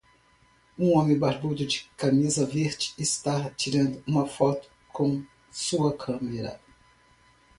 Um 0.79 0.95
homem 0.97 1.15
barbudo 1.19 1.63
de 1.63 1.87
camisa 1.95 2.43
verde 2.43 2.91
está 2.97 3.51
tirando 3.51 4.01
uma 4.07 4.25
foto 4.25 4.67
com 4.91 5.23
sua 5.51 5.95
câmera 5.95 6.59